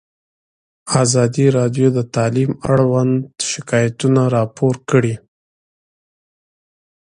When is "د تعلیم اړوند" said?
1.97-3.13